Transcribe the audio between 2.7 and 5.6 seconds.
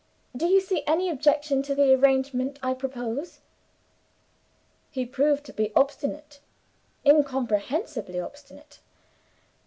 propose?" He proved to